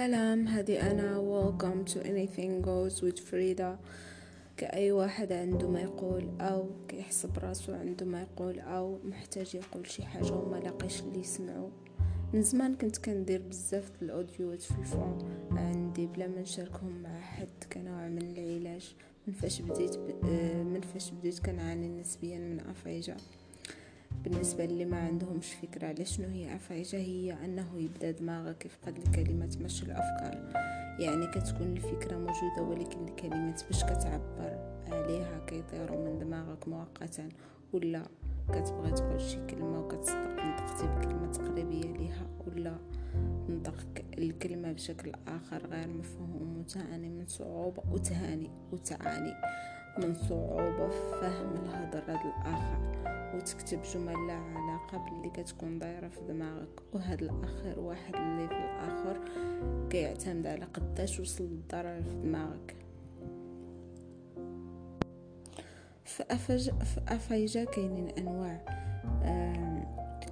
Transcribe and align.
سلام 0.00 0.48
هذه 0.48 0.90
أنا. 0.90 1.18
Welcome 1.18 1.92
to 1.92 1.98
anything 1.98 2.62
goes 2.62 3.02
with 3.02 3.20
فريدة 3.20 3.78
كأي 4.56 4.92
واحد 4.92 5.32
عنده 5.32 5.68
ما 5.68 5.80
يقول 5.80 6.28
أو 6.40 6.66
كيحس 6.88 7.26
براسو 7.26 7.72
عنده 7.72 8.06
ما 8.06 8.22
يقول 8.22 8.60
أو 8.60 8.98
محتاج 9.04 9.54
يقول 9.54 9.90
شي 9.90 10.02
حاجة 10.02 10.32
وما 10.32 10.56
لاقيش 10.56 11.00
اللي 11.00 11.20
يسمعو. 11.20 11.70
من 12.34 12.42
زمان 12.42 12.74
كنت 12.74 12.98
كندير 12.98 13.42
بزاف 13.42 13.90
ال 14.02 14.11
audio 14.11 14.53
ات 14.53 14.62
في 14.62 14.78
ال 14.78 14.84
phone. 14.84 15.18
عندي 15.50 16.06
بلا 16.06 16.28
ما 16.28 16.40
نشاركهم 16.40 17.02
مع 17.02 17.20
حد 17.20 17.64
كنوع 17.72 18.08
من 18.08 18.22
العلاج. 18.22 18.94
من 19.26 19.32
فاش 19.32 19.60
بديت 19.60 19.96
ب... 19.96 20.10
آه، 20.24 20.62
من 20.62 20.80
فاش 20.80 21.10
بديت 21.10 21.38
كنعاني 21.38 21.88
نسبيا 22.00 22.38
من 22.38 22.60
aphasia 22.60 23.16
بالنسبة 24.30 24.64
اللي 24.64 24.84
ما 24.84 24.98
عندهمش 24.98 25.52
فكرة 25.54 25.86
على 25.86 26.04
شنو 26.04 26.28
هي 26.28 26.56
aphasia 26.56 26.96
هي 26.96 27.44
أنه 27.44 27.78
يبدأ 27.78 28.10
دماغك 28.10 28.66
يفقد 28.66 28.96
الكلمات 28.96 29.58
مش 29.58 29.82
الأفكار. 29.82 30.52
يعني 30.98 31.26
كتكون 31.26 31.72
الفكرة 31.72 32.16
موجودة 32.16 32.62
ولكن 32.62 33.08
الكلمات 33.08 33.64
باش 33.64 33.84
كتعبر 33.84 34.58
عليها 34.88 35.38
كيطيروا 35.46 36.04
من 36.04 36.18
دماغك 36.18 36.68
مؤقتا 36.68 37.28
ولا 37.72 38.02
كتبغي 38.48 38.90
تقول 38.90 39.20
شي 39.20 39.46
كلمة 39.46 39.80
وكتصدق 39.80 40.44
نطقتي 40.44 40.86
بكلمة 40.86 41.32
تقريبية 41.32 41.96
ليها 41.96 42.26
ولا 42.46 42.76
نطق 43.48 43.86
الكلمة 44.18 44.72
بشكل 44.72 45.12
آخر 45.28 45.66
غير 45.66 45.88
مفهوم 45.88 46.58
وتعاني 46.58 47.08
من 47.08 47.26
صعوبة 47.26 47.82
وتهاني 47.92 48.50
وتعاني. 48.72 49.34
من 49.98 50.14
صعوبة 50.14 50.88
في 50.88 51.20
فهم 51.20 51.54
الهضرة 51.54 52.20
الآخر 52.24 52.90
وتكتب 53.34 53.82
جمل 53.82 54.26
لا 54.26 54.34
علاقة 54.34 54.98
باللي 54.98 55.30
كتكون 55.30 55.78
دايرة 55.78 56.08
في 56.08 56.20
دماغك. 56.28 56.82
وهذا 56.92 57.20
الأخر 57.20 57.80
واحد 57.80 58.14
اللي 58.14 58.48
في 58.48 58.54
الآخر 58.54 59.20
كيعتمد 59.90 60.46
على 60.46 60.64
قداش 60.64 61.20
وصل 61.20 61.44
الضرر 61.44 62.02
في 62.02 62.14
دماغك. 62.14 62.76
في 66.04 66.24
أفج 66.30 66.70
في 66.70 67.00
أفايجا 67.08 67.64
كاينين 67.64 68.08
أنواع. 68.08 68.60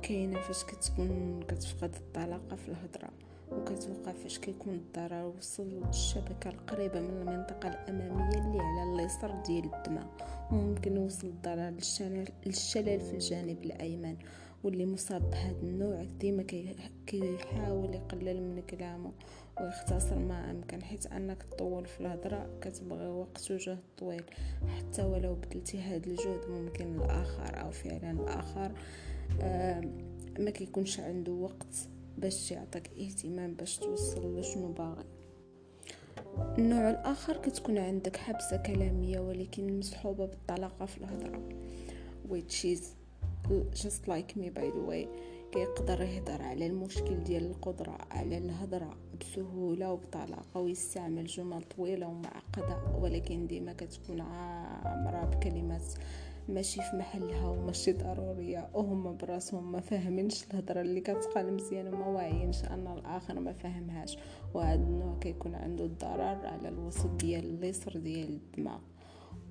كاينة 0.02 0.40
فاش 0.40 0.64
كتكون 0.64 1.40
كتفقد 1.48 1.94
الطلاقة 1.94 2.56
في 2.56 2.68
الهضرة. 2.68 3.10
وكتوقع 3.52 4.12
فاش 4.12 4.38
كيكون 4.38 4.74
الضرر 4.74 5.32
وصل 5.38 5.82
الشبكة 5.88 6.50
القريبة 6.50 7.00
من 7.00 7.10
المنطقة 7.10 7.68
الأمامية 7.68 8.38
اللي 8.38 8.60
على 8.60 8.94
اليسار 8.94 9.42
ديال 9.46 9.74
الدماغ 9.74 10.06
وممكن 10.52 10.96
يوصل 10.96 11.26
الضرر 11.26 11.70
للشلل, 12.46 13.00
في 13.00 13.12
الجانب 13.14 13.64
الأيمن 13.64 14.16
واللي 14.64 14.86
مصاب 14.86 15.30
بهذا 15.30 15.60
النوع 15.62 16.04
ديما 16.20 16.42
كيحاول 17.06 17.94
يقلل 17.94 18.42
من 18.42 18.62
كلامه 18.62 19.12
ويختصر 19.60 20.18
ما 20.18 20.50
أمكن 20.50 20.82
حيت 20.82 21.06
أنك 21.06 21.42
تطول 21.42 21.86
في 21.86 22.00
الهضرة 22.00 22.50
كتبغي 22.60 23.06
وقت 23.06 23.50
وجهد 23.50 23.78
طويل. 23.98 24.24
حتى 24.76 25.02
ولو 25.02 25.34
بذلتي 25.34 25.78
هذا 25.78 26.06
الجهد 26.06 26.50
ممكن 26.50 26.96
الآخر 26.96 27.60
أو 27.60 27.70
فعلا 27.70 28.10
الآخر 28.10 28.72
آه 29.40 29.80
ما 30.38 30.50
كيكونش 30.50 31.00
عنده 31.00 31.32
وقت. 31.32 31.88
باش 32.20 32.52
يعطيك 32.52 32.90
اهتمام 33.00 33.54
باش 33.54 33.78
توصل 33.78 34.38
لشنو 34.40 34.72
باغي. 34.72 35.04
النوع 36.58 36.90
الآخر 36.90 37.36
كتكون 37.36 37.78
عندك 37.78 38.16
حبسة 38.16 38.56
كلامية 38.56 39.20
ولكن 39.20 39.78
مصحوبه 39.78 40.26
بالطلاقة 40.26 40.86
في 40.86 40.98
الهضرة. 40.98 41.42
Which 42.30 42.64
is 42.64 42.82
just 43.82 44.08
like 44.08 44.36
me 44.36 44.50
by 44.50 44.70
the 44.70 44.90
way. 44.90 45.08
كيقدر 45.52 46.02
يهضر 46.02 46.42
على 46.42 46.66
المشكل 46.66 47.24
ديال 47.24 47.46
القدرة 47.46 47.98
على 48.10 48.38
الهضرة 48.38 48.96
بسهولة 49.20 49.92
وبطلاقة 49.92 50.60
ويستعمل 50.60 51.26
جمل 51.26 51.62
طويلة 51.62 52.06
ومعقدة 52.06 52.98
ولكن 53.00 53.46
ديما 53.46 53.72
كتكون 53.72 54.20
عامرة 54.20 55.24
بكلمات 55.24 55.82
ماشي 56.48 56.80
في 56.82 56.96
محلها 56.96 57.48
وماشي 57.48 57.92
ضرورية 57.92 58.68
وهم 58.74 59.16
براسهم 59.16 59.72
ما 59.72 59.80
فاهمينش 59.80 60.44
الهضرة 60.44 60.80
اللي 60.80 61.00
كتقال 61.00 61.54
مزيان 61.54 61.94
وما 61.94 62.06
واعيينش 62.06 62.64
أن 62.64 62.86
الآخر 62.98 63.40
ما 63.40 63.52
فاهمهاش 63.52 64.18
وهذا 64.54 64.82
النوع 64.82 65.18
كيكون 65.20 65.54
عنده 65.54 65.84
الضرر 65.84 66.46
على 66.46 66.68
الوسط 66.68 67.10
ديال 67.10 67.44
اليسر 67.44 67.98
ديال 67.98 68.28
الدماغ. 68.28 68.78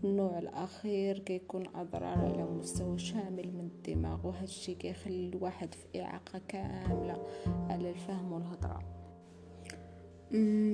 النوع 0.03 0.39
الأخير 0.39 1.19
كيكون 1.19 1.67
أضرار 1.75 2.17
على 2.17 2.43
مستوى 2.43 2.97
شامل 2.99 3.53
من 3.53 3.69
الدماغ 3.75 4.27
وهذا 4.27 4.43
الشيء 4.43 4.77
كيخلي 4.77 5.29
الواحد 5.29 5.73
في 5.73 6.01
إعاقة 6.01 6.41
كاملة 6.47 7.25
على 7.69 7.89
الفهم 7.89 8.31
والهضرة. 8.31 8.83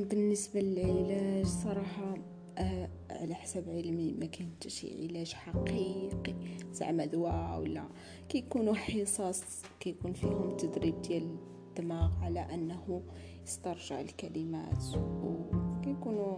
بالنسبة 0.10 0.60
للعلاج 0.62 1.46
صراحة 1.46 2.14
آه 2.58 2.90
على 3.24 3.36
حسب 3.36 3.70
علمي 3.70 4.14
ما 4.14 4.26
كاين 4.26 4.52
حتى 4.56 4.70
شي 4.70 5.08
علاج 5.08 5.34
حقيقي. 5.34 6.36
زعما 6.72 7.06
دواء 7.06 7.60
ولا 7.62 7.84
كيكونوا 8.30 8.74
حصص 8.74 9.64
كيكون 9.80 10.14
فيهم 10.14 10.58
تدريب 10.58 11.02
ديال 11.02 11.36
الدماغ 11.70 12.12
على 12.22 12.40
أنه 12.40 13.02
يسترجع 13.44 14.02
الكلمات 14.02 14.84
وكيكونوا 14.98 16.38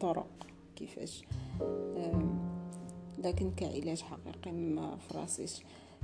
طرق 0.00 0.46
كيفاش 0.76 1.22
لكن 3.18 3.50
كعلاج 3.56 4.02
حقيقي 4.02 4.52
ما 4.52 4.96
فراسيش. 4.96 5.62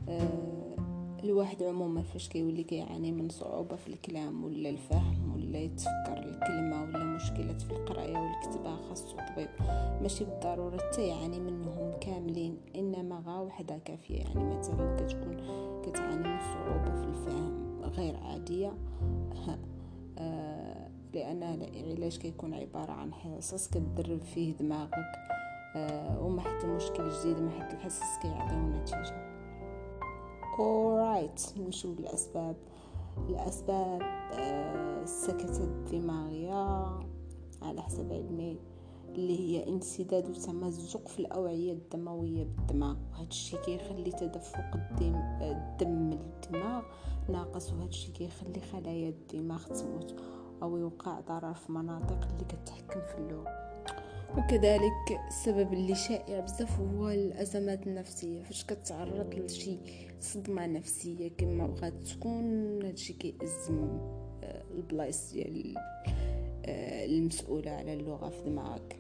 آه 0.09 0.77
الواحد 1.25 1.63
عموما 1.63 2.03
فاش 2.03 2.29
كيولي 2.29 2.63
كيعاني 2.63 3.13
من 3.13 3.29
صعوبة 3.29 3.77
في 3.77 3.89
الكلام 3.89 4.45
ولا 4.45 4.69
الفهم 4.71 5.33
ولا 5.35 5.59
يتفكر 5.59 6.19
الكلمة 6.19 6.83
ولا 6.83 7.05
مشكلة 7.05 7.59
في 7.59 7.71
القراية 7.71 8.18
والكتابة 8.39 8.77
خاصو 8.89 9.17
طبيب 9.17 9.49
ماشي 10.03 10.25
بالضرورة 10.25 10.77
حتى 10.77 11.09
يعاني 11.09 11.41
منهم 11.41 11.93
كاملين 12.01 12.61
إنما 12.77 13.23
غا 13.27 13.39
وحدة 13.41 13.79
كافية 13.79 14.19
يعني 14.21 14.59
مثلا 14.59 14.97
كتكون 14.97 15.37
كتعاني 15.83 16.29
من 16.29 16.39
صعوبة 16.55 16.95
في 16.95 17.05
الفهم 17.05 17.81
غير 17.83 18.17
عادية. 18.17 18.73
آه 20.19 20.89
لأن 21.15 21.43
العلاج 21.43 22.19
كيكون 22.19 22.55
عبارة 22.55 22.93
عن 22.93 23.15
حصص 23.15 23.69
كتدرب 23.69 24.23
فيه 24.23 24.57
دماغك 24.57 24.95
آه 25.77 26.23
وما 26.23 26.41
حتى 26.41 26.67
مشكل 26.67 27.11
جديد 27.11 27.41
ما 27.41 27.51
حتى 27.51 27.77
الحصص 27.77 28.19
كيعطيو 28.23 28.59
نتيجة. 28.59 29.29
Alright 30.59 31.59
نمشيو 31.59 31.95
للأسباب. 31.95 32.57
الأسباب 33.29 34.03
آه، 34.33 35.03
السكتة 35.03 35.65
الدماغية. 35.65 36.89
على 37.63 37.83
حسب 37.83 38.13
علمي 38.13 38.59
اللي 39.09 39.41
هي 39.41 39.69
انسداد 39.69 40.31
وتمزق 40.31 41.09
في 41.09 41.19
الأوعية 41.19 41.73
الدموية 41.73 42.45
بالدماغ 42.45 42.97
وهذا 43.13 43.29
الشيء 43.29 43.61
كيخلي 43.61 44.11
تدفق 44.13 44.75
الدم 44.75 45.15
الدم 45.43 46.11
للدماغ 46.11 46.83
ناقص 47.29 47.73
وهذا 47.73 47.89
الشيء 47.89 48.15
كيخلي 48.15 48.61
خلايا 48.73 49.09
الدماغ 49.09 49.67
تموت 49.67 50.15
أو 50.63 50.77
يوقع 50.77 51.21
ضرر 51.21 51.55
في 51.55 51.73
مناطق 51.73 52.29
اللي 52.33 52.45
كتحكم 52.45 53.01
في 53.01 53.19
اللغة. 53.19 53.69
وكذلك 54.39 55.21
السبب 55.29 55.73
اللي 55.73 55.95
شائع 55.95 56.41
بزاف 56.41 56.81
هو 56.81 57.09
الأزمات 57.09 57.87
النفسية. 57.87 58.43
فاش 58.43 58.65
كتعرض 58.65 59.35
لشي 59.35 59.79
صدمة 60.21 60.67
نفسية 60.67 61.29
كما 61.29 61.67
بغات 61.67 61.95
تكون 61.95 62.83
هادشي 62.83 63.13
كيأزم 63.13 63.99
آه، 64.43 64.63
البلايص 64.75 65.33
ديال 65.33 65.75
آه، 66.69 67.05
المسؤولة 67.07 67.71
على 67.71 67.95
اللغة 67.95 68.29
في 68.29 68.43
دماغك. 68.45 68.97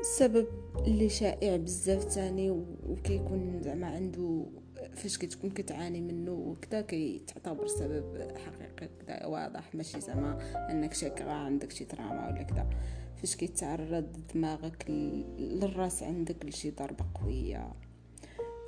السبب 0.00 0.46
اللي 0.86 1.08
شائع 1.08 1.56
بزاف 1.56 2.04
تاني 2.14 2.50
وكيكون 2.88 3.62
زعما 3.62 3.86
عنده 3.86 4.46
فاش 4.94 5.18
كتكون 5.18 5.50
كتعاني 5.50 6.00
منه 6.00 6.32
وكذا 6.32 6.80
كيتعتبر 6.80 7.66
سبب 7.66 8.32
حقيقي 8.46 8.88
كذا 9.06 9.26
واضح 9.26 9.74
ماشي 9.74 10.00
زعما 10.00 10.38
انك 10.70 10.94
شاكرا 10.94 11.32
عندك 11.32 11.70
شي 11.70 11.84
تراما 11.84 12.28
ولا 12.28 12.42
كذا 12.42 12.70
فاش 13.16 13.36
كيتعرض 13.36 14.06
دماغك 14.34 14.90
للرأس 15.38 16.02
عندك 16.02 16.46
لشي 16.46 16.70
ضربة 16.70 17.04
قوية. 17.14 17.56
آه، 17.56 17.85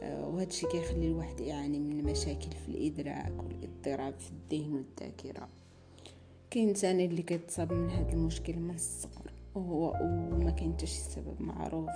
وهذا 0.02 0.48
الشيء 0.48 0.70
كيخلي 0.70 1.06
الواحد 1.06 1.40
يعاني 1.40 1.78
من 1.78 2.04
مشاكل 2.04 2.50
في 2.50 2.68
الإدراك 2.68 3.32
والاضطراب 3.38 4.14
في 4.18 4.30
الذهن 4.30 4.72
والذاكرة. 4.72 5.48
كاين 6.50 6.74
ثاني 6.74 7.04
اللي 7.04 7.22
كيتصاب 7.22 7.72
من 7.72 7.90
هذا 7.90 8.12
المشكل 8.12 8.56
من 8.56 8.74
الصغر 8.74 9.32
وهو 9.54 9.92
وما 10.32 10.50
كاين 10.50 10.72
حتى 10.72 10.86
شي 10.86 11.00
سبب 11.00 11.42
معروف. 11.42 11.90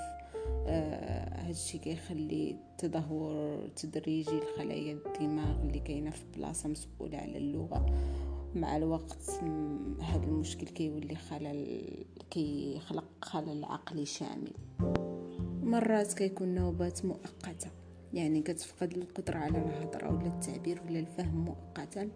آه 0.67 1.49
هادشي 1.49 1.79
كيخلي 1.79 2.57
تدهور 2.79 3.59
تدريجي 3.77 4.41
لخلايا 4.41 4.99
الدماغ 5.07 5.63
اللي 5.63 5.79
كاينة 5.79 6.11
في 6.11 6.25
بلاصة 6.37 6.69
مسؤولة 6.69 7.19
على 7.19 7.39
اللغة. 7.39 7.87
مع 8.55 8.77
الوقت 8.77 9.31
هذا 10.01 10.25
المشكل 10.25 10.67
كيولي 10.67 11.15
خلل 11.15 11.83
كيخلق 12.31 13.05
خلل 13.23 13.65
عقلي 13.65 14.07
شامل. 14.07 14.53
مرات 15.63 16.13
كيكون 16.13 16.55
نوبات 16.55 17.05
مؤقتة. 17.05 17.71
يعني 18.15 18.43
كتفقد 18.43 18.93
القدرة 18.97 19.37
على 19.39 19.59
الهضرة 19.59 20.17
ولا 20.17 20.27
التعبير 20.27 20.81
ولا 20.89 20.99
الفهم 20.99 21.45
مؤقتا. 21.45 22.09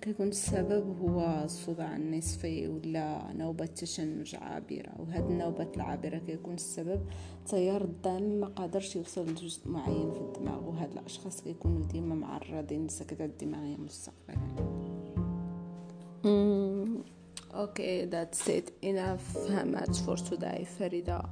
كيكون 0.00 0.28
السبب 0.28 0.98
هو 1.00 1.44
الصداع 1.44 1.96
النصفي 1.96 2.68
ولا 2.68 3.32
نوبة 3.32 3.66
تشنج 3.66 4.36
عابرة. 4.36 4.92
وهاد 4.98 5.30
النوبات 5.30 5.76
العابرة 5.76 6.18
كيكون 6.18 6.54
السبب 6.54 7.00
تيار 7.46 7.84
الدم 7.84 8.22
ما 8.22 8.46
قادرش 8.46 8.96
يوصل 8.96 9.30
لجزء 9.30 9.68
معين 9.68 10.10
في 10.12 10.20
الدماغ. 10.20 10.68
وهاد 10.68 10.92
الأشخاص 10.92 11.42
كيكونوا 11.42 11.86
ديما 11.86 12.14
معرضين 12.14 12.86
لسكتات 12.86 13.30
دماغية 13.40 13.76
مستقبلا 13.76 14.38
okay 17.54 18.10
it. 18.30 18.70
Enough. 18.82 19.48
how 19.48 19.64
much 19.64 19.96
for 20.06 20.16
today 20.16 20.64
فريدة. 20.64 21.22